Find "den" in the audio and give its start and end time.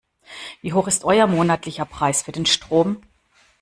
2.31-2.47